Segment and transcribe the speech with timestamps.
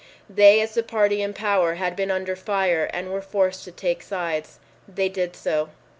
[0.27, 4.01] They as the party in power had been under fire and were forced to take
[4.01, 4.57] sides.
[4.87, 5.69] They did so.